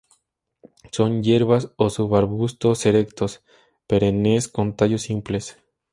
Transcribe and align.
Son 0.91 1.21
hierbas 1.21 1.69
o 1.77 1.91
subarbustos 1.91 2.87
erectos, 2.87 3.43
perennes; 3.85 4.47
con 4.47 4.75
tallos 4.75 5.03
simples. 5.03 5.59